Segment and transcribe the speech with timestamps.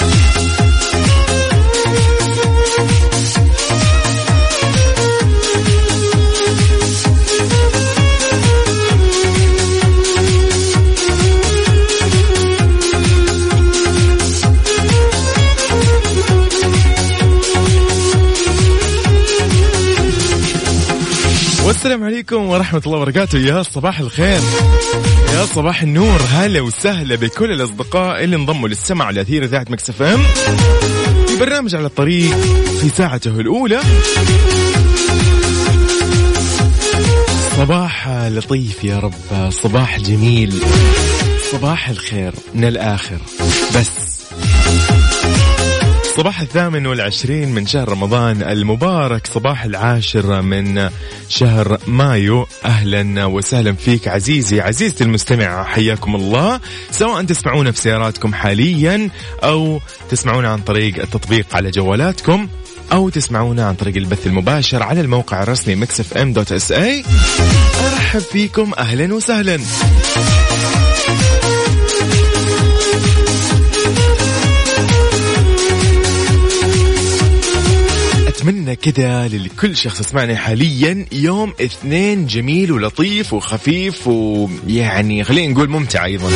[0.00, 0.35] you
[21.86, 23.38] والسلام عليكم ورحمة الله وبركاته.
[23.38, 24.40] يا صباح الخير.
[25.34, 26.20] يا صباح النور.
[26.30, 30.22] هلا وسهلا بكل الأصدقاء اللي انضموا للسمع على أثير إذاعة إف إم.
[31.26, 32.36] في برنامج على الطريق
[32.80, 33.80] في ساعته الأولى.
[37.56, 39.50] صباح لطيف يا رب.
[39.50, 40.54] صباح جميل.
[41.52, 43.18] صباح الخير من الآخر.
[43.76, 44.16] بس.
[46.16, 50.90] صباح الثامن والعشرين من شهر رمضان المبارك صباح العاشر من
[51.28, 52.46] شهر مايو.
[52.64, 56.60] أهلا وسهلا فيك عزيزي عزيزتي المستمعة حياكم الله.
[56.90, 59.10] سواء تسمعونا في سياراتكم حاليا
[59.44, 62.48] أو تسمعونا عن طريق التطبيق على جوالاتكم
[62.92, 67.04] أو تسمعونا عن طريق البث المباشر على الموقع الرسمي Mix FM dot SA.
[67.92, 69.58] أرحب فيكم أهلا وسهلا.
[78.66, 81.06] اتمنى كذا لكل شخص يسمعني حاليا.
[81.12, 86.30] يوم اثنين جميل ولطيف وخفيف ويعني خلينا نقول ممتع أيضا.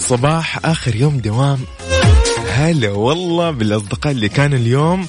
[0.00, 1.58] صباح آخر يوم دوام.
[2.50, 5.06] هلا والله بالأصدقاء اللي كانوا اليوم.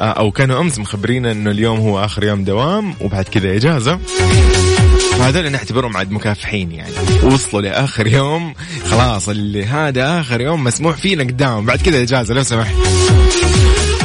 [0.00, 3.98] آه، أو كانوا أمس مخبرينا إنه اليوم هو آخر يوم دوام وبعد كذا إجازة.
[5.18, 6.92] فهذول نعتبرهم عاد مكافحين يعني.
[7.22, 8.54] وصلوا لآخر يوم.
[8.90, 11.66] خلاص اللي هذا آخر يوم مسموح فينا قدام.
[11.66, 12.74] بعد كذا إجازة لو سمحت.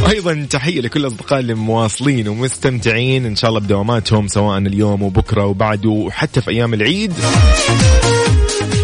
[0.10, 3.26] أيضا تحية لكل الاصدقاء اللي مواصلين ومستمتعين.
[3.26, 7.14] إن شاء الله بدواماتهم سواء اليوم وبكرة وبعده وحتى في أيام العيد.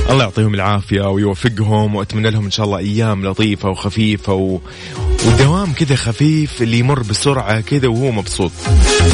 [0.09, 4.59] الله يعطيهم العافية ويوفقهم وأتمنى لهم إن شاء الله أيام لطيفة وخفيفة و...
[5.27, 8.51] ودوام كذا خفيف اللي يمر بسرعة كذا وهو مبسوط.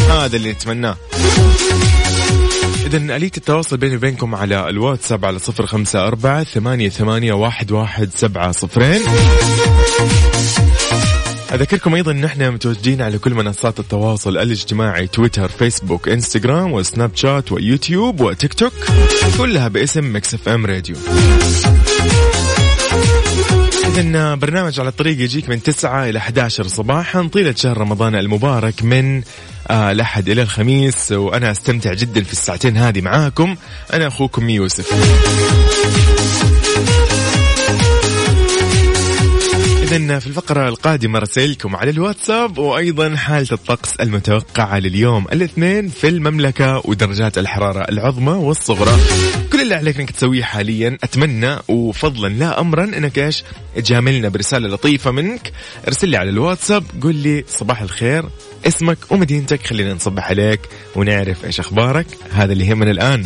[0.10, 0.98] هذا اللي نتمناه.
[2.86, 8.10] إذا آلية التواصل بيني وبينكم على الواتساب على صفر خمسة أربعة ثمانية, ثمانية واحد, واحد
[8.14, 9.02] سبعة صفرين.
[11.54, 17.52] أذكركم أيضا أن إحنا متواجدين على كل منصات التواصل الاجتماعي تويتر فيسبوك إنستغرام وسناب شات
[17.52, 18.74] ويوتيوب وتيك توك
[19.38, 20.96] كلها باسم Mix FM Radio.
[23.88, 29.22] إذا برنامج على الطريق يجيك من 9 إلى 11 صباحا طيلة شهر رمضان المبارك من
[29.70, 33.56] آه الأحد إلى الخميس وأنا أستمتع جدا في الساعتين هذه معاكم.
[33.94, 34.94] أنا أخوكم يوسف.
[39.92, 45.26] إذا في الفقرة القادمة رسائلكم على الواتساب وأيضا حالة الطقس المتوقعة لليوم.
[45.34, 49.00] الاثنين في المملكة ودرجات الحرارة العظمى والصغرى.
[49.52, 50.98] كل اللي عليك إنك تسويه حاليا.
[51.04, 53.44] أتمنى وفضلا لا امرا إنك إيش؟
[53.76, 55.52] تجاملنا برسالة لطيفة منك.
[55.88, 58.26] ارسل لي على الواتساب قول لي صباح الخير
[58.68, 59.68] اسمك ومدينتك.
[59.68, 60.62] خلينا نصبح عليك
[60.96, 62.08] ونعرف إيش أخبارك.
[62.32, 63.26] هذا اللي يهمنا الآن.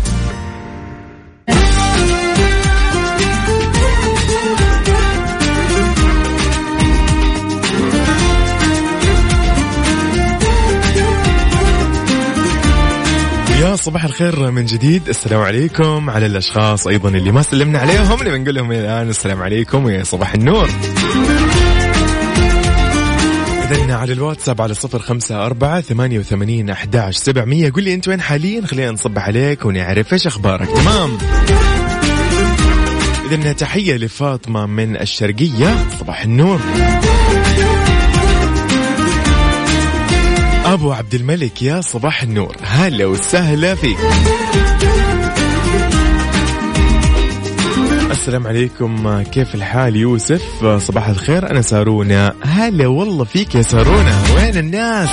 [13.75, 15.09] صباح الخير من جديد.
[15.09, 19.85] السلام عليكم على الأشخاص أيضا اللي ما سلمنا عليهم اللي بنقول لهم الآن السلام عليكم
[19.85, 20.69] ويا صباح النور.
[23.71, 27.69] إذن على الواتساب على صفر خمسة أربعة ثمانية وثمانين أحداش سبعمية.
[27.69, 30.67] قل لي أنت وين حاليا؟ خلينا نصبح عليك ونعرف إيش أخبارك.
[30.67, 31.17] تمام.
[33.31, 35.85] إذن تحية لفاطمة من الشرقية.
[35.99, 36.59] صباح النور.
[40.71, 42.55] أبو عبد الملك يا صباح النور.
[42.63, 43.97] هلا وسهلا فيك.
[48.11, 49.21] السلام عليكم.
[49.21, 51.51] كيف الحال يوسف؟ صباح الخير.
[51.51, 52.33] أنا سارونا.
[52.41, 54.21] هلا والله فيك يا سارونا.
[54.35, 55.09] وين الناس؟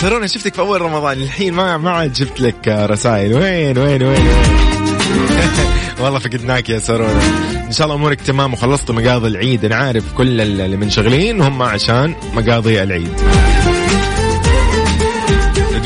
[0.00, 1.18] سارونا شفتك في أول رمضان.
[1.18, 3.34] الحين ما ما عاد جبت لك رسائل.
[3.34, 4.28] وين وين وين.
[6.00, 7.20] والله فقدناك يا سارونا.
[7.66, 9.64] إن شاء الله أمورك تمام وخلصت مقاضي العيد.
[9.64, 13.20] أنا عارف كل اللي منشغلين هم عشان مقاضي العيد.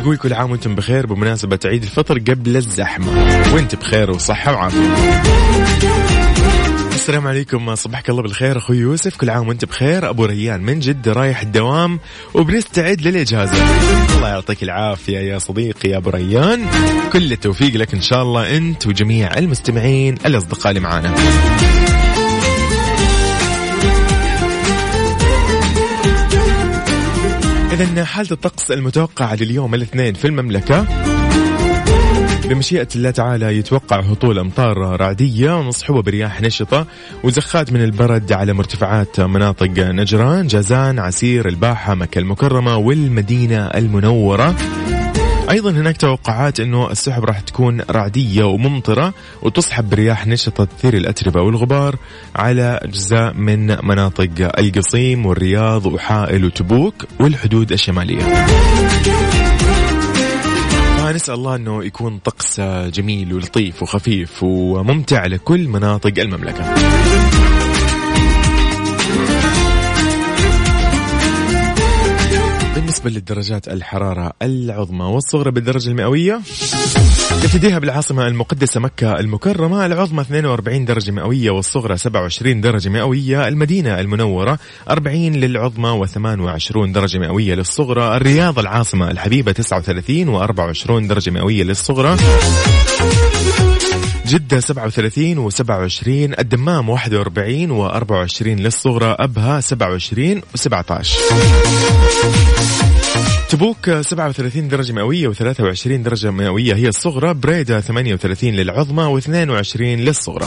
[0.08, 3.12] تقول كل عام وأنتم بخير بمناسبة عيد الفطر قبل الزحمة.
[3.55, 4.94] وانت بخير وصحة وعافية.
[6.94, 8.58] السلام عليكم صبحك الله بالخير.
[8.58, 10.08] أخوي يوسف كل عام وانت بخير.
[10.08, 12.00] أبو ريان من جدة رايح الدوام
[12.34, 13.56] وبنستعد للإجازة.
[14.16, 16.66] الله يعطيك العافية يا صديقي يا أبو ريان.
[17.12, 21.14] كل التوفيق لك إن شاء الله أنت وجميع المستمعين الأصدقاء اللي معانا.
[27.80, 30.86] إذا حالة الطقس المتوقعة لليوم الاثنين في المملكة.
[32.44, 36.86] بمشيئة الله تعالى يتوقع هطول أمطار رعدية ومصحوبة برياح نشطة
[37.25, 44.54] وزخات من البرد على مرتفعات مناطق نجران جازان عسير الباحة مكة المكرمة والمدينة المنورة.
[45.50, 51.96] أيضا هناك توقعات إنه السحب راح تكون رعدية وممطرة وتصحب برياح نشطة تثير الأتربة والغبار
[52.36, 58.22] على أجزاء من مناطق القصيم والرياض وحائل وتبوك والحدود الشمالية.
[61.12, 66.74] نسأل الله أنه يكون طقس جميل ولطيف وخفيف وممتع لكل مناطق المملكة
[72.98, 76.40] بالنسبة للدرجات الحرارة العظمى والصغرى بالدرجة المئوية
[77.44, 84.58] نبتديها بالعاصمة المقدسة مكة المكرمة العظمى 42 درجة مئوية والصغرى 27 درجة مئوية المدينة المنورة
[84.90, 92.16] 40 للعظمى و28 درجة مئوية للصغرى الرياض العاصمة الحبيبة 39 و24 درجة مئوية للصغرى
[94.28, 102.88] جدة 37 و27 الدمام 41 و24 للصغرى أبها 27 و17
[103.48, 110.46] تبوك 37 درجة مئوية و23 درجة مئوية هي الصغرى بريدة 38 للعظمى و22 للصغرى.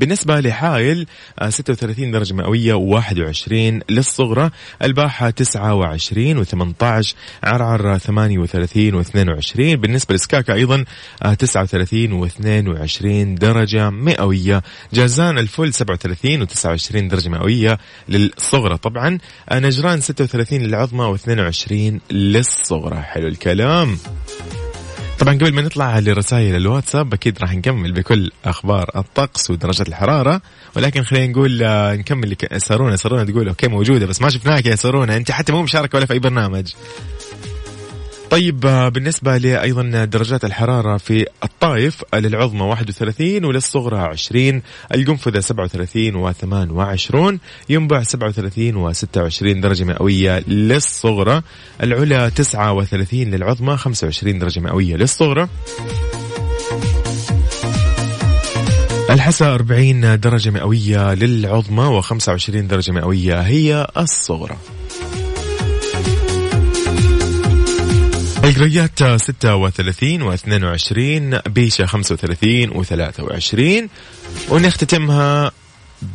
[0.00, 1.06] بالنسبة لحائل
[1.48, 4.50] 36 آه، درجة مئوية و21 للصغرى
[4.82, 10.84] الباحة 29 و18 عرعر 38 و22 بالنسبة لسكاكا أيضا
[11.38, 14.62] 39 و22 درجة مئوية.
[14.92, 18.76] جازان الفل 37 و29 درجة مئوية للصغرى.
[18.78, 19.18] طبعا
[19.48, 23.00] آه، نجران 36 للعظمى و22 للصغرى.
[23.02, 23.98] حلو الكلام.
[25.20, 30.42] طبعا قبل ما نطلع لرسائل الواتساب أكيد راح نكمل بكل أخبار الطقس ودرجات الحرارة
[30.76, 35.16] ولكن خلينا نقول آه، نكمل سارونا سارونا تقول أوكي موجودة بس ما شفناك يا سارونا
[35.16, 36.72] أنت حتى مو مشاركة ولا في أي برنامج.
[38.30, 44.62] طيب آه، بالنسبة لي أيضا درجات الحرارة في الطائف للعظمى 31 وللصغرى 20
[44.94, 47.38] القنفذة 37 و28
[47.68, 51.42] ينبع 37 و26 درجة مئوية للصغرى
[51.82, 55.48] العلا 39 للعظمى 25 درجة مئوية للصغرى.
[59.10, 64.56] الحسا 40 درجة مئوية للعظمى و25 درجة مئوية هي الصغرى.
[68.44, 73.88] القريات 36 و22 بيشة 35 و23
[74.48, 75.52] ونختتمها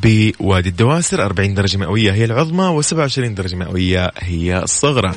[0.03, 5.11] بوادي الدواسر 40 درجة مئوية هي العظمى و27 درجة مئوية هي الصغرى.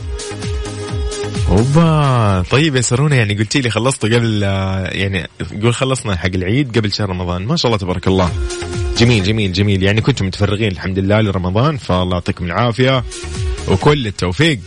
[1.48, 2.44] أوبا.
[2.50, 4.42] طيب يا سرونا يعني قلتي لي خلصتوا قبل
[4.92, 5.26] يعني
[5.62, 7.46] قول خلصنا حق العيد قبل شهر رمضان.
[7.46, 8.30] ما شاء الله تبارك الله.
[8.98, 9.82] جميل جميل جميل.
[9.82, 13.04] يعني كنتم متفرغين الحمد لله لرمضان فالله يعطيكم العافية
[13.68, 14.58] وكل التوفيق.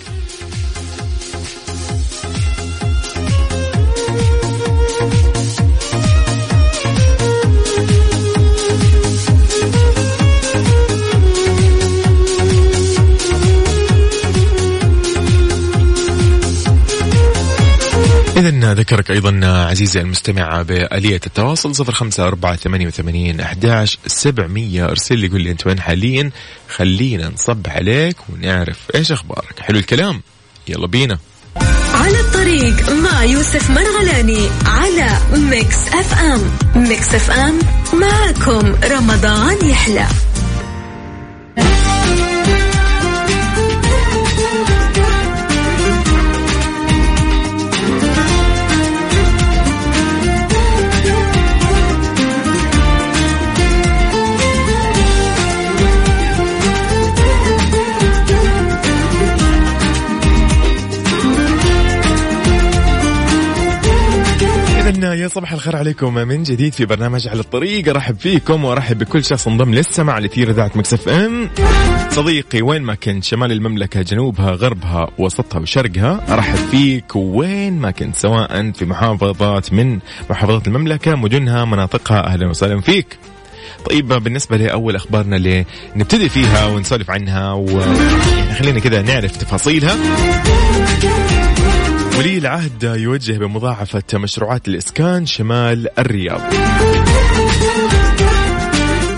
[18.42, 25.18] إذا أذكرك أيضا عزيزي المستمع بآلية التواصل صفر خمسة أربعة ثمانية وثمانين أحداش سبعمية أرسل
[25.18, 26.32] لي قول لي أنت وين حاليا.
[26.70, 29.60] خلينا نصبح عليك ونعرف إيش أخبارك.
[29.60, 30.22] حلو الكلام.
[30.68, 31.18] يلا بينا.
[31.94, 36.42] على الطريق مع يوسف مرغلاني على Mix FM.
[36.76, 37.60] Mix FM
[37.94, 40.08] معكم رمضان يحلى.
[65.62, 67.90] الخير عليكم من جديد في برنامج على الطريق.
[67.90, 71.50] أرحب فيكم وأرحب بكل شخص انضم للسماع لثير إذاعة مكسف إم.
[72.10, 78.16] صديقي وين ما كنت شمال المملكة جنوبها غربها وسطها وشرقها أرحب فيك وين ما كنت
[78.16, 80.00] سواء في محافظات من
[80.30, 82.28] محافظات المملكة مدنها مناطقها.
[82.28, 83.18] أهلا وسهلا فيك.
[83.90, 85.66] طيب بالنسبة لأول أخبارنا اللي
[85.96, 89.96] نبتدي فيها ونسولف عنها وخلينا كذا نعرف تفاصيلها.
[92.18, 96.42] ولي العهد يوجه بمضاعفة مشروعات الإسكان شمال الرياض.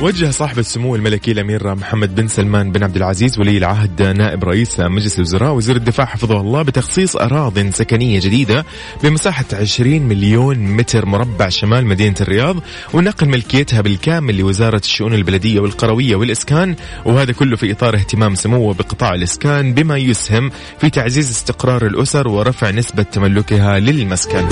[0.03, 4.79] وجه صاحب السمو الملكي الأمير محمد بن سلمان بن عبد العزيز ولي العهد نائب رئيس
[4.79, 8.65] مجلس الوزراء وزير الدفاع حفظه الله بتخصيص اراض سكنية جديدة
[9.03, 12.55] بمساحة 20 مليون متر مربع شمال مدينة الرياض
[12.93, 19.13] ونقل ملكيتها بالكامل لوزارة الشؤون البلدية والقروية والإسكان وهذا كله في إطار اهتمام سموه بقطاع
[19.13, 24.47] الإسكان بما يسهم في تعزيز استقرار الأسر ورفع نسبة تملكها للمسكن.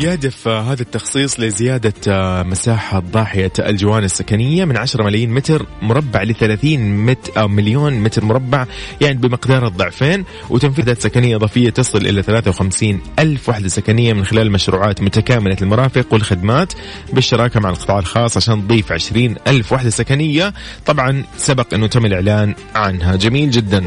[0.00, 1.92] يهدف هذا التخصيص لزيادة
[2.42, 8.66] مساحة ضاحية الجوان السكنية من 10 ملايين متر مربع ل 30 مت مليون متر مربع
[9.00, 15.02] يعني بمقدار الضعفين وتنفيذ سكنية إضافية تصل إلى 53 ألف وحدة سكنية من خلال مشروعات
[15.02, 16.72] متكاملة المرافق والخدمات
[17.12, 20.54] بالشراكة مع القطاع الخاص عشان تضيف 20 ألف وحدة سكنية.
[20.86, 23.16] طبعا سبق أنه تم الإعلان عنها.
[23.16, 23.84] جميل جدا.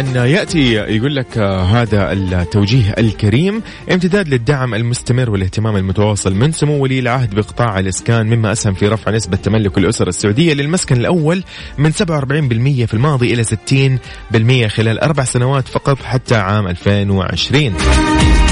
[0.00, 6.98] يأتي يقول لك آه، هذا التوجيه الكريم امتداد للدعم المستمر والاهتمام المتواصل من سمو ولي
[6.98, 11.44] العهد بقطاع الإسكان مما أسهم في رفع نسبة تملك الأسر السعودية للمسكن الأول
[11.78, 11.96] من 47%
[12.86, 13.44] في الماضي إلى
[14.64, 18.49] 60% خلال أربع سنوات فقط حتى عام 2020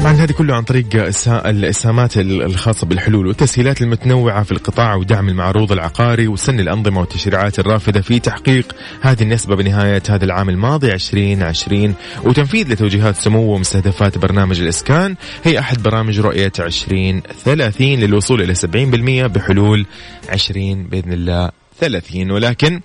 [0.00, 0.86] طبعا هذه كله عن طريق
[1.28, 8.18] الإسهامات الخاصة بالحلول والتسهيلات المتنوعة في القطاع ودعم المعروض العقاري وسن الأنظمة والتشريعات الرافدة في
[8.18, 15.58] تحقيق هذه النسبة بنهاية هذا العام الماضي 2020 وتنفيذ لتوجيهات سمو ومستهدفات برنامج الإسكان هي
[15.58, 19.86] أحد برامج رؤية 2030 للوصول إلى 70% بحلول
[20.28, 22.80] 20 بإذن الله 30 ولكن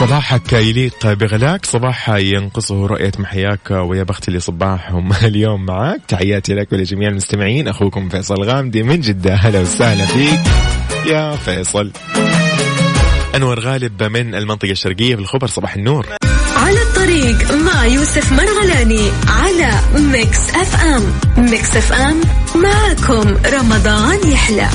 [0.00, 1.66] صباحك يليق بغلاك.
[1.66, 6.00] صباح ينقصه رؤية محياك ويا بخت اللي صباحهم اليوم معاك.
[6.08, 7.68] تحياتي لك ولجميع المستمعين.
[7.68, 9.34] أخوكم فيصل غامدي من جدة.
[9.34, 10.40] هلا وسهلا فيك.
[11.06, 11.92] يا فيصل.
[13.36, 15.46] أنور غالب من المنطقة الشرقية في الخبر.
[15.46, 16.06] صباح النور.
[16.56, 19.70] على الطريق مع يوسف مرغلاني على
[20.12, 21.12] Mix FM.
[21.36, 22.20] Mix FM
[22.54, 24.68] معكم رمضان يحلى.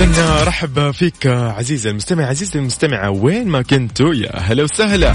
[0.00, 2.24] إذا أرحب فيك عزيزي المستمع.
[2.24, 5.12] عزيزتي المستمعة وين ما كنتوا يا هلا وسهلا.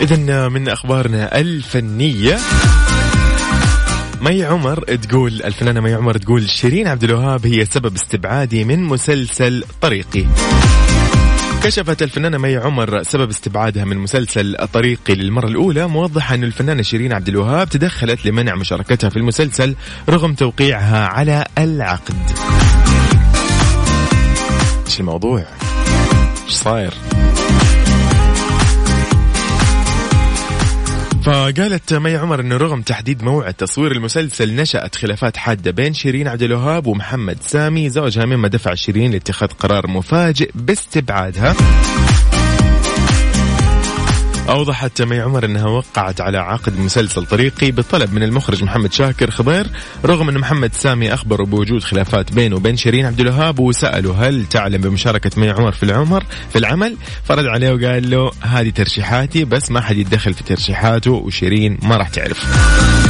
[0.00, 2.38] إذا من أخبارنا الفنية.
[4.20, 9.64] مي عمر تقول الفنانة مي عمر تقول شيرين عبد الوهاب هي سبب استبعادي من مسلسل
[9.80, 10.26] طريقي.
[11.64, 17.12] كشفت الفنانة مي عمر سبب استبعادها من مسلسل طريقي للمرة الأولى موضحة أن الفنانة شيرين
[17.12, 19.74] عبد الوهاب تدخلت لمنع مشاركتها في المسلسل
[20.08, 22.14] رغم توقيعها على العقد
[24.86, 25.44] إيش الموضوع؟
[26.46, 26.94] إيش صاير؟
[31.24, 36.42] فقالت مي عمر إنه رغم تحديد موعد تصوير المسلسل نشأت خلافات حادة بين شيرين عبد
[36.42, 41.56] الوهاب ومحمد سامي زوجها مما دفع شيرين لاتخاذ قرار مفاجئ باستبعادها.
[44.48, 49.66] أوضحت مي عمر أنها وقعت على عقد مسلسل طريقي بطلب من المخرج محمد شاكر خضير
[50.04, 54.80] رغم أن محمد سامي أخبره بوجود خلافات بينه وبين شيرين عبد الوهاب وسأله هل تعلم
[54.80, 59.80] بمشاركة مي عمر في العمر في العمل؟ فرد عليه وقال له هذه ترشيحاتي بس ما
[59.80, 63.01] حد يتدخل في ترشيحاته وشيرين ما راح تعرف.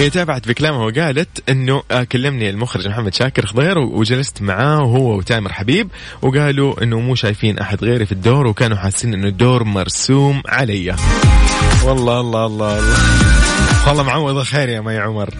[0.00, 5.52] فهي تابعت بكلامها وقالت إنه آه، كلمني المخرج محمد شاكر خضير وجلست معاه هو وتامر
[5.52, 5.88] حبيب
[6.22, 10.96] وقالوا إنه مو شايفين أحد غيري في الدور وكانوا حاسين إنه الدور مرسوم علي.
[11.84, 13.88] والله الله الله الله.
[13.88, 15.34] والله معوض خير يا مي عمر.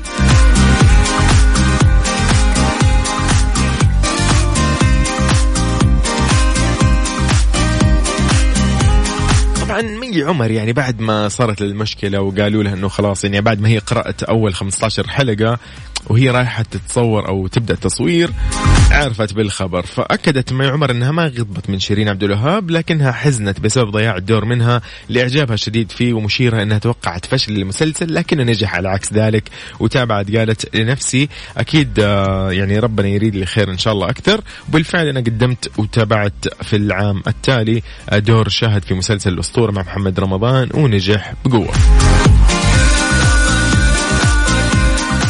[10.11, 13.79] مي عمر يعني بعد ما صارت المشكلة وقالوا لها إنه خلاص يعني بعد ما هي
[13.79, 15.59] قرأت أول 15 حلقة
[16.07, 18.31] وهي رايحة تتصور أو تبدأ تصوير
[18.91, 19.87] عرفت بالخبر.
[19.87, 24.45] فأكدت مي عمر أنها ما غضبت من شيرين عبد الوهاب لكنها حزنت بسبب ضياع الدور
[24.45, 29.51] منها لإعجابها الشديد فيه ومشيرة أنها توقعت فشل المسلسل لكنه نجح على عكس ذلك
[29.81, 30.37] وتابعت.
[30.37, 34.41] قالت لنفسي أكيد آه، يعني ربنا يريد لي خير إن شاء الله أكثر.
[34.69, 40.00] وبالفعل أنا قدمت وتابعت في العام التالي آه، دور شاهد في مسلسل الأسطورة مع محمد
[40.09, 41.69] رمضان ونجح بقوة.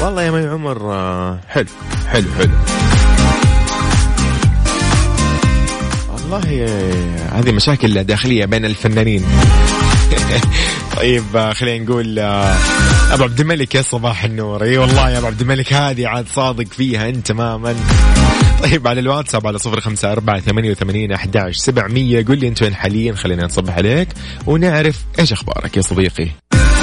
[0.01, 1.67] والله يا مي عمر آه، حلو
[2.09, 2.53] حلو حلو.
[6.13, 9.25] والله آه، هذه مشاكل داخلية بين الفنانين.
[10.97, 12.19] طيب آه، خلينا نقول
[13.11, 14.63] أبو عبد الملك يا صباح النور.
[14.63, 17.75] إي والله يا أبو عبد الملك هذه عاد صادق فيها أنت تماما.
[18.63, 22.25] طيب على الواتساب على صفر خمسة أربعة ثمانية وثمانين أحداش سبعمية.
[22.25, 24.09] قل لي أنت وين حاليا خلينا نصبح عليك
[24.47, 26.29] ونعرف إيش أخبارك يا صديقي.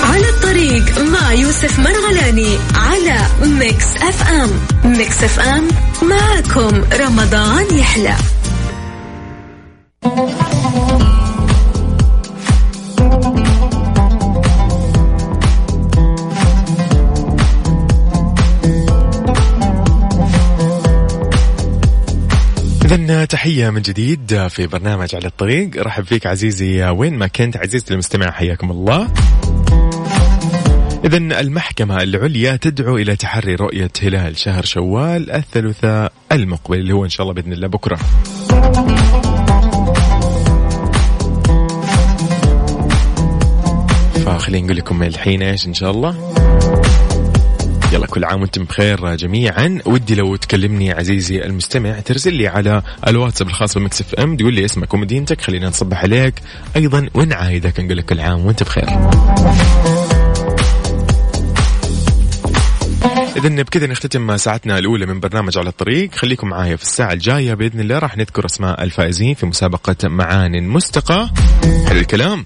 [0.04, 4.52] على الطريق مع يوسف مرغلاني على Mix FM.
[4.86, 5.68] Mix FM
[6.02, 8.16] معكم رمضان يحلى.
[23.26, 25.72] تحية من جديد في برنامج على الطريق.
[25.78, 27.58] أرحب فيك عزيزي وين ما كنت.
[27.58, 29.08] عزيزتي المستمعة حياكم الله.
[31.06, 37.10] إذا المحكمة العليا تدعو إلى تحري رؤية هلال شهر شوال الثلاثاء المقبل اللي هو إن
[37.10, 38.00] شاء الله بإذن الله بكرة.
[44.26, 46.34] فخلينا نقول لكم الحين إيش إن شاء الله.
[47.94, 49.80] يلا كل عام وأنتم بخير جميعا.
[49.86, 54.66] ودي لو تكلمني عزيزي المستمع ترسل لي على الواتساب الخاص ب Mix FM تقول لي
[54.66, 56.34] اسمك ومدينتك خلينا نصبح عليك.
[56.76, 58.90] أيضا ونعايدك نقول لك كل عام وانت بخير.
[63.38, 66.16] إذا بكذا نختتم ساعتنا الأولى من برنامج على الطريق.
[66.16, 68.00] خليكم معايا في الساعة الجاية بإذن الله.
[68.00, 71.30] راح نذكر أسماء الفائزين في مسابقة معان مستقى.
[71.88, 72.46] حلو الكلام.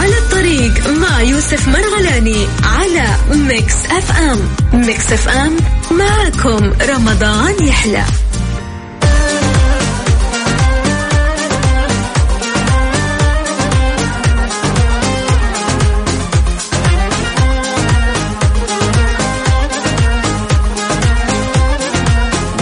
[0.00, 3.06] على الطريق مع يوسف مرغلاني على
[3.48, 4.38] Mix FM.
[4.86, 5.56] Mix FM
[5.90, 8.04] معكم رمضان يحلى.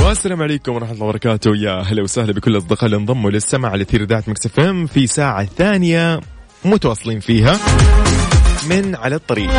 [0.06, 1.56] والسلام عليكم ورحمة الله وبركاته.
[1.56, 6.20] يا هلا وسهلا بكل الأصدقاء اللي انضموا للسمع على إذاعة Mix FM في ساعة ثانية.
[6.64, 7.58] متواصلين فيها
[8.70, 9.50] من على الطريق.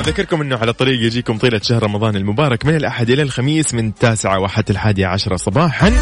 [0.00, 4.40] أذكركم أنه على الطريق يجيكم طيلة شهر رمضان المبارك من الأحد إلى الخميس من التاسعة
[4.40, 5.92] وحتى الحادية عشرة صباحا.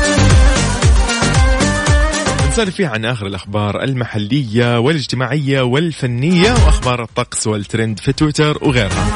[2.49, 9.15] نسولف فيها عن آخر الأخبار المحلية والاجتماعية والفنية وأخبار الطقس والترند في تويتر وغيرها.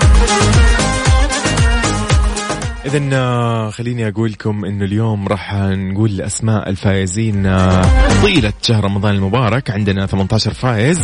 [2.84, 9.70] إذا خليني أقول لكم إنه اليوم راح نقول أسماء الفائزين آه، طيلة شهر رمضان المبارك.
[9.70, 11.00] عندنا 18 فائز.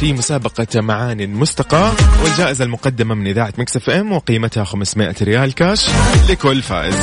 [0.00, 1.92] في مسابقة معان مستقى
[2.24, 5.86] والجائزة المقدمة من إذاعة مكسف إم وقيمتها 500 ريال كاش
[6.30, 6.94] لكل فائز.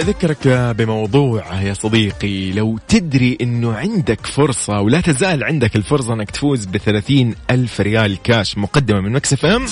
[0.00, 6.30] أحب أذكرك بموضوع يا صديقي لو تدري أنه عندك فرصة ولا تزال عندك الفرصة أنك
[6.30, 9.66] تفوز بثلاثين ألف ريال كاش مقدمة من Mix FM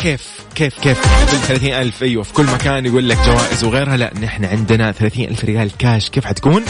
[0.00, 3.96] كيف؟ كيف؟ كيف؟ قبل 30 ألف أيوة في كل مكان يقول لك جوائز وغيرها.
[3.96, 6.10] لا نحن عندنا 30 ألف ريال كاش.
[6.10, 6.64] كيف حتكون؟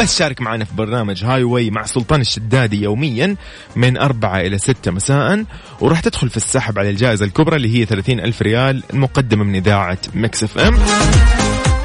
[0.00, 3.36] بس شارك معنا في برنامج Highway مع سلطان الشدادي يوميا
[3.76, 5.44] من أربعة إلى ستة مساء.
[5.80, 9.98] وراح تدخل في السحب على الجائزة الكبرى اللي هي 30 ألف ريال المقدمة من إذاعة
[10.14, 10.78] Mix FM.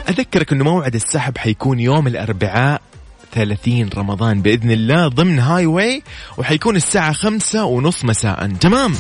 [0.10, 2.82] أذكرك أنه موعد السحب حيكون يوم الأربعاء
[3.32, 6.04] 30 رمضان بإذن الله ضمن Highway
[6.38, 8.48] وحيكون الساعة خمسة ونص مساء.
[8.60, 8.94] تمام؟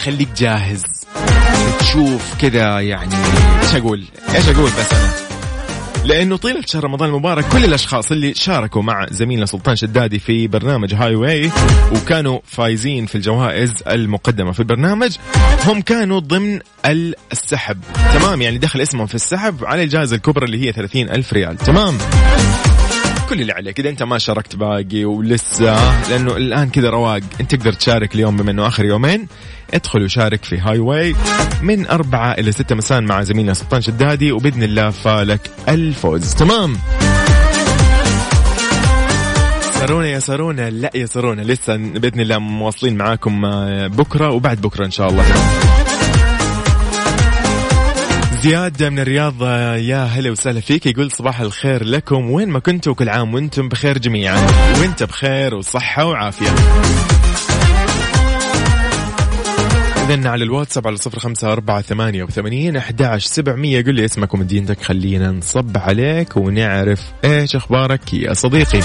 [0.00, 0.84] يعني خليك جاهز.
[1.78, 3.14] تشوف كذا يعني
[3.62, 5.10] إيش أقول؟ إيش أقول بس؟ أنا
[6.04, 10.94] لأنه طيله شهر رمضان المبارك كل الأشخاص اللي شاركوا مع زميلنا سلطان شدادي في برنامج
[10.94, 11.50] Highway
[11.92, 15.16] وكانوا فايزين في الجوائز المقدمة في البرنامج
[15.66, 16.60] هم كانوا ضمن
[17.32, 17.78] السحب.
[18.14, 21.56] تمام يعني دخل اسمهم في السحب على الجائزة الكبرى اللي هي 30 ألف ريال.
[21.56, 21.98] تمام.
[23.30, 27.72] كل اللي عليك إذا أنت ما شاركت باقي ولسه لأنه الآن كذا رواق أنت تقدر
[27.72, 29.26] تشارك اليوم بما انه آخر يومين.
[29.74, 31.14] ادخل وشارك في هاي واي
[31.62, 36.34] من أربعة إلى ستة مساء مع زميلنا سلطان شدادي وبإذن الله فالك الفوز.
[36.34, 36.76] تمام.
[39.80, 44.84] سارونا يا سارونا لا يا سارونا لسه بإذن الله مواصلين معاكم آه، بكرة وبعد بكرة
[44.84, 45.24] إن شاء الله.
[48.42, 52.30] زياد من الرياض آه، يا هلا وسهلا فيك يقول صباح الخير لكم.
[52.30, 54.46] وين ما كنتوا كل عام وأنتم بخير جميعا.
[54.80, 56.50] وأنت بخير وصحة وعافية.
[60.10, 63.84] إذن على الواتساب على صفر خمسة أربعة ثمانية وثمانين أحد سبعمية.
[63.84, 68.82] قل لي اسمك ومدينتك خلينا نصب عليك ونعرف إيش أخبارك يا صديقي.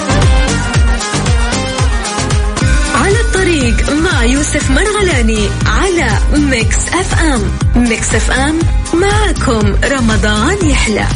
[2.95, 7.41] على الطريق مع يوسف مرغلاني على Mix FM.
[7.75, 8.59] Mix FM
[8.93, 11.07] معكم رمضان يحلى.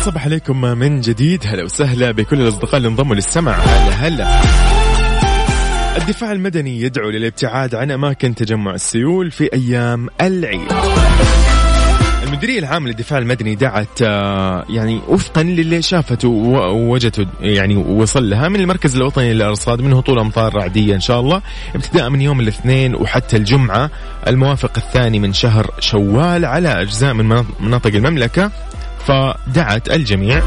[0.00, 1.46] نصبح عليكم من جديد.
[1.46, 3.52] هلا وسهلا بكل الأصدقاء اللي انضموا للسمع.
[3.52, 4.40] هلا هلا.
[5.96, 10.72] الدفاع المدني يدعو للابتعاد عن أماكن تجمع السيول في أيام العيد.
[12.26, 18.60] المديرية العامة للدفاع المدني دعت آه، يعني وفقا للي شافته ووجدته يعني وصل لها من
[18.60, 21.42] المركز الوطني للأرصاد من هطول أمطار رعدية إن شاء الله.
[21.74, 23.90] ابتداء من يوم الاثنين وحتى الجمعة.
[24.26, 28.50] الموافق الثاني من شهر شوال على أجزاء من مناطق المملكة.
[29.06, 30.42] فدعت الجميع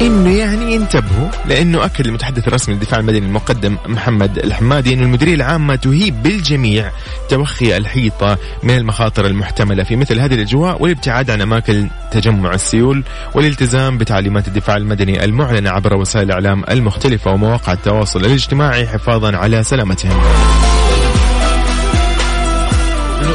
[0.00, 5.76] إنه يعني ينتبهوا لأنه أكد المتحدث الرسمي للدفاع المدني المقدم محمد الحمادي إنه المديرية العامة
[5.76, 6.90] تهيب بالجميع
[7.28, 13.02] توخي الحيطة من المخاطر المحتملة في مثل هذه الأجواء والابتعاد عن أماكن تجمع السيول
[13.34, 20.20] والالتزام بتعليمات الدفاع المدني المعلنة عبر وسائل الإعلام المختلفة ومواقع التواصل الاجتماعي حفاظا على سلامتهم.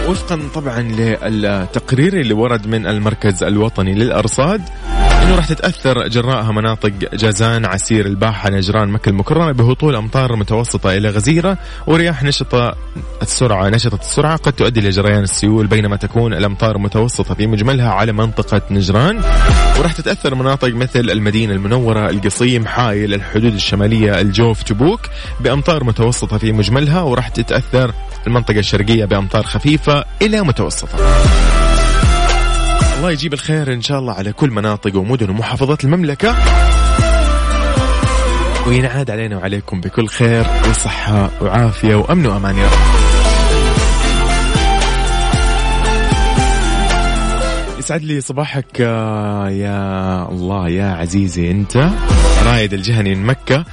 [0.07, 4.61] وفقا طبعا للتقرير اللي ورد من المركز الوطني للأرصاد
[5.23, 11.09] إنه راح تتأثر جراءها مناطق جازان عسير الباحة نجران مكة المكرمة بهطول أمطار متوسطة إلى
[11.09, 12.75] غزيرة ورياح نشطه
[13.21, 18.11] السرعة نشطة السرعة قد تؤدي إلى جريان السيول بينما تكون الأمطار متوسطة في مجملها على
[18.11, 19.21] منطقة نجران.
[19.79, 24.99] وراح تتأثر مناطق مثل المدينة المنورة القصيم حايل الحدود الشمالية الجوف تبوك
[25.39, 27.93] بأمطار متوسطة في مجملها وراح تتأثر
[28.27, 30.97] المنطقة الشرقية بأمطار خفيفة إلى متوسطة.
[32.97, 36.36] الله يجيب الخير إن شاء الله على كل مناطق ومدن ومحافظات المملكة.
[38.67, 43.03] وينعاد علينا وعليكم بكل خير وصحة وعافية وأمن وأمان يا رب.
[47.79, 51.89] يسعد لي صباحك آه، يا الله يا عزيزي أنت
[52.45, 53.65] رايد الجهني من مكة.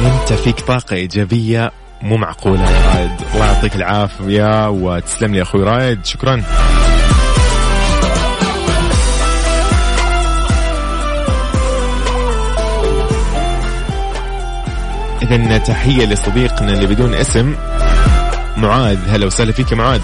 [0.00, 1.72] أنت فيك طاقة إيجابية
[2.04, 2.70] مو معقولة.
[2.70, 6.04] يا رايد الله يعطيك العافية وتسلم لي أخوي رايد.
[6.04, 6.42] شكرا.
[15.22, 17.54] إذا تحية لصديقنا اللي بدون اسم
[18.56, 18.98] معاذ.
[19.08, 20.00] هلا وسهلا فيك معاذ.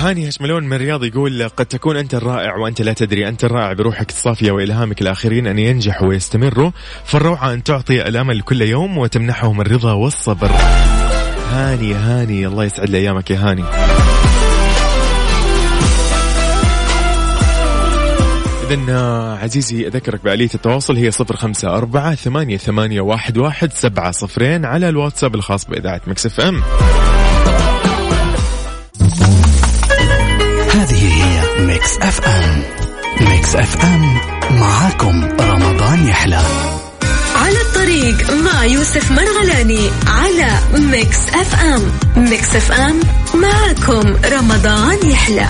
[0.00, 3.28] هاني هشملون من الرياض يقول قد تكون أنت الرائع وأنت لا تدري.
[3.28, 6.70] أنت الرائع بروحك الصافية وإلهامك الآخرين أن ينجحوا ويستمروا
[7.04, 10.50] فالروعة أن تعطي الأمل كل يوم وتمنحهم الرضا والصبر.
[11.50, 13.64] هاني هاني الله يسعد لي أيامك يا هاني.
[18.70, 18.94] إذا
[19.42, 24.88] عزيزي أذكرك بآلية التواصل هي صفر خمسة أربعة ثمانية, ثمانية واحد, واحد سبعة صفرين على
[24.88, 26.62] الواتساب الخاص بإذاعة Mix FM.
[31.90, 32.62] Mix FM
[33.20, 34.20] Mix FM
[34.60, 36.42] معاكم رمضان يحلى.
[37.36, 43.00] على الطريق مع يوسف مرغلاني على Mix FM Mix FM
[43.34, 45.46] معاكم رمضان يحلى.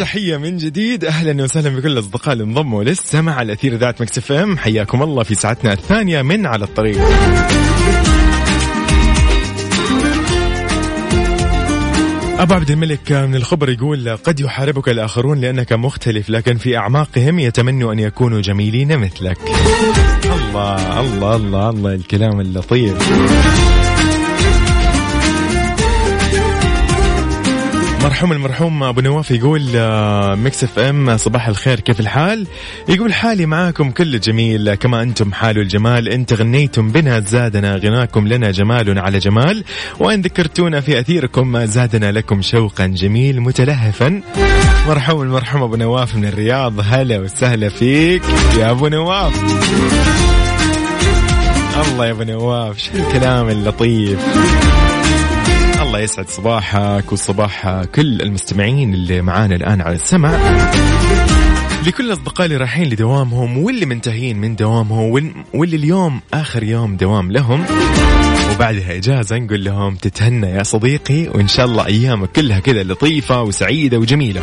[0.00, 1.04] وتحية من جديد.
[1.04, 4.58] أهلا وسهلا بكل الأصدقاء اللي انضموا للسمع على أثير إذاعة Mix FM.
[4.58, 6.98] حياكم الله في ساعتنا الثانية من على الطريق.
[12.38, 17.92] أبو عبد الملك من الخبر يقول قد يحاربك الآخرون لأنك مختلف لكن في أعماقهم يتمنوا
[17.92, 19.38] أن يكونوا جميلين مثلك.
[20.24, 23.10] الله الله الله الله الكلام اللطيف.
[28.00, 32.46] المرحوم المرحوم أبو نواف يقول آه، Mix FM صباح الخير كيف الحال؟
[32.88, 38.50] يقول حالي معاكم كله جميل كما أنتم حال الجمال انت غنيتم بنا زادنا غناكم لنا
[38.50, 39.64] جمال على جمال
[39.98, 44.22] وإن ذكرتونا في أثيركم زادنا لكم شوقا جميل متلهفا.
[44.88, 48.22] مرحوم المرحوم أبو نواف من الرياض هلا وسهلا فيك
[48.58, 49.32] يا أبو نواف.
[51.92, 54.18] الله يا أبو نواف شو الكلام اللطيف؟
[56.02, 60.30] يسعد صباحك وصباح كل المستمعين اللي معانا الآن على السمع.
[61.86, 67.32] لكل أصدقائي اللي رايحين لدوامهم واللي منتهين من دوامهم وال- واللي اليوم آخر يوم دوام
[67.32, 67.64] لهم.
[68.54, 73.98] وبعدها إجازة نقول لهم تتهنى يا صديقي وإن شاء الله أيامك كلها كذا لطيفة وسعيدة
[73.98, 74.42] وجميلة.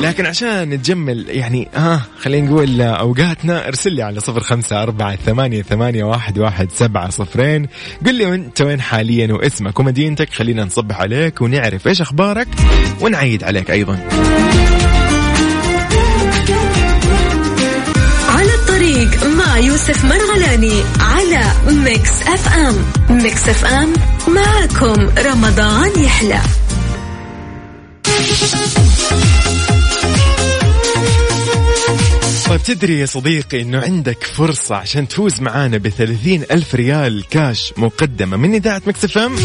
[0.00, 5.62] لكن عشان نتجمل يعني ها خلينا نقول أوقاتنا ارسل لي على صفر خمسة أربعة ثمانية,
[5.62, 7.66] ثمانية واحد, واحد سبعة صفرين.
[8.06, 10.32] قل لي انت وين حاليا واسمك ومدينتك.
[10.32, 12.48] خلينا نصبح عليك ونعرف إيش أخبارك
[13.00, 13.98] ونعيد عليك أيضا.
[18.28, 21.44] على الطريق مع يوسف مرغلاني على
[21.84, 22.74] Mix FM.
[23.22, 23.92] Mix FM
[24.28, 26.40] معكم رمضان يحلى.
[32.48, 38.36] طيب تدري يا صديقي إنه عندك فرصة عشان تفوز معانا بثلاثين ألف ريال كاش مقدمة
[38.36, 39.36] من إذاعة Mix FM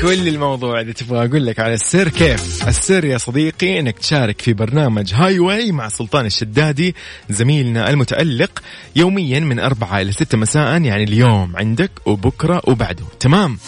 [0.00, 4.52] كل الموضوع اللي تبغى أقول لك على السر كيف؟ السر يا صديقي إنك تشارك في
[4.52, 6.94] برنامج Highway مع سلطان الشدادي
[7.30, 8.62] زميلنا المتألق
[8.96, 13.04] يوميا من أربعة إلى ستة مساء يعني اليوم عندك وبكرة وبعده.
[13.20, 13.58] تمام؟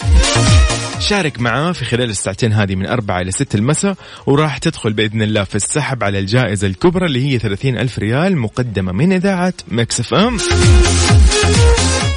[1.00, 5.44] شارك معاه في خلال الساعتين هذه من أربعة إلى ستة المساء وراح تدخل بإذن الله
[5.44, 10.38] في السحب على الجائزة الكبرى اللي هي ثلاثين ألف ريال مقدمة من إذاعة Mix FM.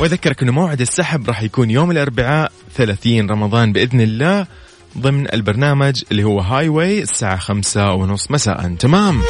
[0.02, 4.48] وأذكرك إنه موعد السحب راح يكون يوم الأربعاء 30 رمضان بإذن الله.
[4.98, 8.76] ضمن البرنامج اللي هو Highway الساعة خمسة ونص مساء.
[8.80, 9.22] تمام؟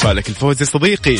[0.00, 1.16] فالك الفوز يا صديقي.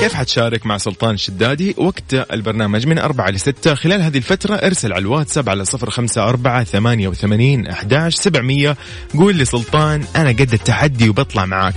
[0.00, 5.02] كيف حتشارك مع سلطان الشدادي وقت البرنامج من أربعة لستة خلال هذه الفترة ارسل على
[5.02, 8.76] الواتساب على صفر خمسة أربعة ثمانية وثمانين أحداش سبعمية.
[9.14, 11.74] قول لسلطان أنا قد التحدي وبطلع معاك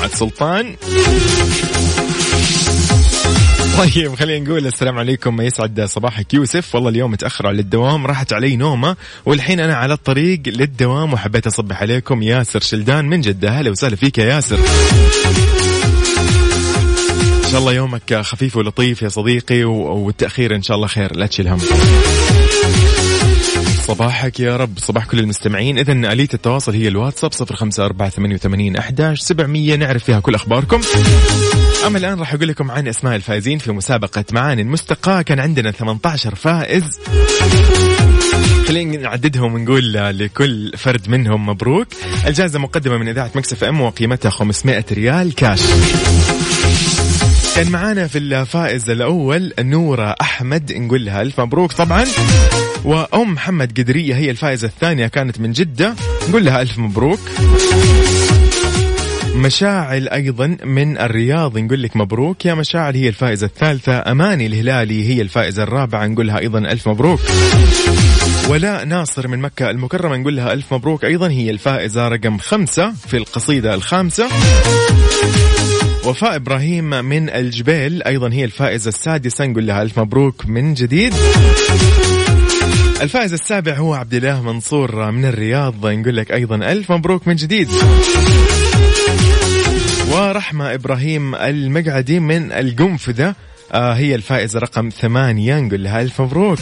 [0.00, 0.76] بعد سلطان.
[3.78, 6.34] طيب خلينا نقول السلام عليكم يسعد صباحك.
[6.34, 11.46] يوسف والله اليوم متأخر على الدوام راحت علي نومة والحين أنا على الطريق للدوام وحبيت
[11.46, 12.22] أصبح عليكم.
[12.22, 13.50] ياسر شلدان من جدة.
[13.50, 14.58] هلا وسهلا فيك يا ياسر.
[17.44, 19.72] إن شاء الله يومك خفيف ولطيف يا صديقي و-
[20.06, 21.58] والتأخير إن شاء الله خير لا تشيل هم.
[23.86, 25.78] صباحك يا رب صباح كل المستمعين.
[25.78, 29.76] إذا آلية التواصل هي الواتساب صفر خمسة أربعة ثمانية وثمانين أحداش سبعمية.
[29.76, 30.80] نعرف فيها كل أخباركم.
[31.86, 36.34] أما الآن راح أقول لكم عن أسماء الفائزين في مسابقة معاني المستقى كان عندنا 18
[36.34, 36.84] فائز.
[38.68, 41.86] خلينا نعددهم ونقول لكل فرد منهم مبروك.
[42.26, 45.60] الجائزة مقدمة من إذاعة مكسف أم وقيمتها 500 ريال كاش.
[47.56, 52.04] كان معانا في الفائز الأول نورة أحمد نقول لها ألف مبروك طبعا.
[52.84, 55.94] وأم محمد قدرية هي الفائزة الثانية كانت من جدة
[56.28, 57.20] نقول لها ألف مبروك.
[59.34, 62.46] مشاعل أيضا من الرياض نقول لك مبروك.
[62.46, 64.10] يا مشاعل هي الفائزة الثالثة.
[64.10, 67.20] أماني الهلالي هي الفائزة الرابعة نقول لها أيضا ألف مبروك.
[68.48, 71.04] ولاء ناصر من مكة المكرمة نقول لها ألف مبروك.
[71.04, 74.28] أيضا هي الفائزة رقم خمسة في القصيدة الخامسة.
[76.06, 81.14] وفاء إبراهيم من الجبيل أيضا هي الفائزة السادسة نقول لها ألف مبروك من جديد.
[83.00, 87.68] الفائز السابع هو عبد الله منصور من الرياض نقول لك أيضا ألف مبروك من جديد.
[90.12, 93.34] ورحمة إبراهيم المقعدي من القنفذة
[93.72, 96.58] آه هي الفائزة رقم ثمانية نقول لها ألف مبروك.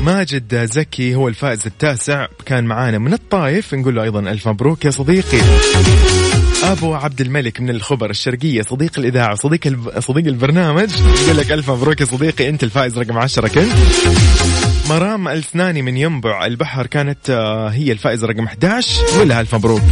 [0.00, 4.90] ماجد زكي هو الفائز التاسع كان معانا من الطايف نقول له أيضا ألف مبروك يا
[4.90, 5.38] صديقي.
[6.72, 10.00] أبو عبد الملك من الخبر الشرقية صديق الإذاعة صديق الب...
[10.00, 10.90] صديق البرنامج.
[11.24, 13.72] يقول لك ألف مبروك يا صديقي أنت الفائز رقم عشرة كنت
[14.90, 19.82] مرام الثناني من ينبع البحر كانت آه، هي الفائزة رقم 11 نقول لها ألف مبروك.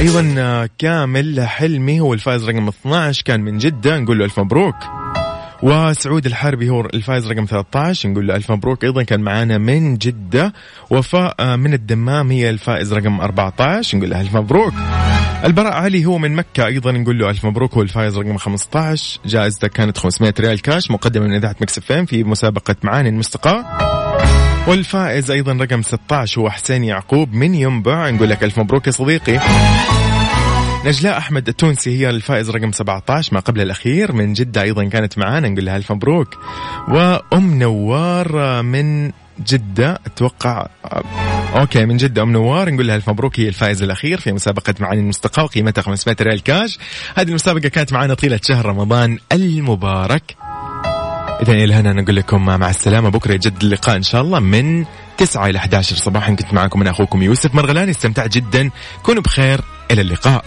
[0.00, 3.98] أيضا آه، كامل حلمي هو الفائز رقم 12 كان من جدة.
[3.98, 4.74] نقول له ألف مبروك.
[5.62, 8.84] وسعود الحربي هو الفائز رقم 13 نقول له ألف مبروك.
[8.84, 10.52] أيضا كان معانا من جدة.
[10.90, 14.74] وفاء من الدمام هي الفائز رقم 14 نقول له ألف مبروك.
[15.44, 16.66] البراء علي هو من مكة.
[16.66, 17.74] أيضا نقول له ألف مبروك.
[17.74, 22.76] هو الفائز رقم 15 جائزته كانت 500 ريال كاش مقدمة من إذاعة مكسفين في مسابقة
[22.82, 23.64] معاني المستقى
[24.68, 28.10] والفائز أيضا رقم 16 هو حسين يعقوب من ينبع.
[28.10, 29.40] نقول لك ألف مبروك يا صديقي.
[30.84, 34.12] نجلاء أحمد التونسي هي الفائز رقم 17 ما قبل الأخير.
[34.12, 36.28] من جدة أيضا كانت معانا نقول لها ألف مبروك.
[36.88, 39.12] وأم نوار من
[39.46, 40.66] جدة أتوقع
[41.54, 45.00] أوكي من جدة أم نوار نقول لها ألف مبروك هي الفائز الأخير في مسابقة معاني
[45.00, 46.78] المستقى وقيمتها 500 ريال كاش.
[47.14, 50.36] هذه المسابقة كانت معنا طيلة شهر رمضان المبارك.
[51.42, 53.08] إذا إلى هنا نقول لكم مع السلامة.
[53.08, 54.84] بكرة يجد اللقاء إن شاء الله من
[55.18, 56.34] 9 إلى 11 صباحا.
[56.34, 57.90] كنت معكم أنا أخوكم يوسف مرغلاني.
[57.90, 58.70] استمتعت جدا.
[59.02, 59.60] كونوا بخير.
[59.90, 60.44] إلى اللقاء.